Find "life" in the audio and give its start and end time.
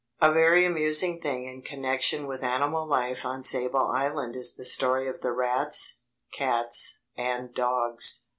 2.87-3.23